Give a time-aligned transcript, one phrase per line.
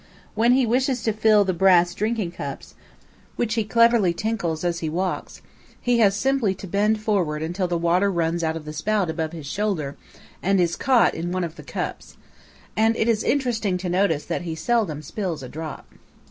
[0.33, 2.73] When he wishes to fill the brass drinking cups,
[3.35, 5.43] which he cleverly tinkles as he walks,
[5.79, 9.31] he has simply to bend forward until the water runs out of the spout above
[9.31, 9.95] his shoulder
[10.41, 12.17] and is caught in one of the cups,
[12.75, 15.85] and it is interesting to notice that he seldom spills a drop.